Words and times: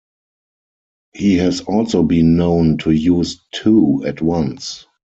He 1.13 1.35
has 1.35 1.61
also 1.61 2.01
been 2.01 2.35
known 2.35 2.79
to 2.79 2.89
use 2.89 3.39
two 3.51 4.01
at 4.03 4.19
once. 4.19 4.87